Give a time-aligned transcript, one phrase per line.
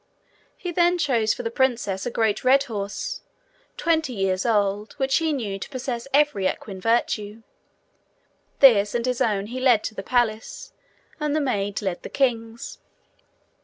[0.57, 3.21] He then chose for the princess a great red horse,
[3.77, 7.43] twenty years old, which he knew to possess every equine virtue.
[8.61, 10.73] This and his own he led to the palace,
[11.19, 12.79] and the maid led the king's.